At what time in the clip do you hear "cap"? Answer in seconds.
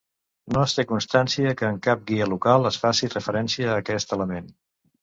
1.89-2.03